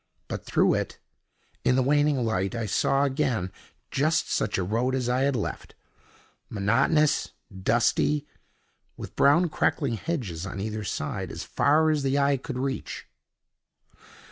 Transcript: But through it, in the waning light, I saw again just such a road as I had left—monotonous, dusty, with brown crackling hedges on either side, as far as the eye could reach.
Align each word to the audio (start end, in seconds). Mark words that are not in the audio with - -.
But 0.27 0.43
through 0.47 0.73
it, 0.73 0.97
in 1.63 1.75
the 1.75 1.83
waning 1.83 2.25
light, 2.25 2.55
I 2.55 2.65
saw 2.65 3.03
again 3.03 3.51
just 3.91 4.31
such 4.31 4.57
a 4.57 4.63
road 4.63 4.95
as 4.95 5.07
I 5.07 5.21
had 5.21 5.35
left—monotonous, 5.35 7.33
dusty, 7.61 8.25
with 8.97 9.15
brown 9.15 9.47
crackling 9.49 9.97
hedges 9.97 10.47
on 10.47 10.59
either 10.59 10.83
side, 10.83 11.31
as 11.31 11.43
far 11.43 11.91
as 11.91 12.01
the 12.01 12.17
eye 12.17 12.37
could 12.37 12.57
reach. 12.57 13.05